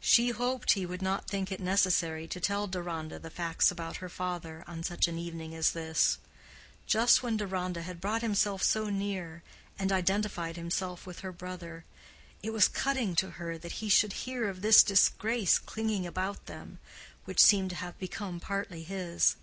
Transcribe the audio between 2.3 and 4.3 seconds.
tell Deronda the facts about her